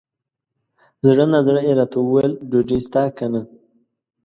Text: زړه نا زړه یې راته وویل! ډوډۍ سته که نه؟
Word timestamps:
زړه 1.05 1.25
نا 1.31 1.39
زړه 1.47 1.61
یې 1.67 1.73
راته 1.79 1.97
وویل! 2.01 2.33
ډوډۍ 2.49 2.79
سته 2.85 3.01
که 3.17 3.25
نه؟ 3.33 3.41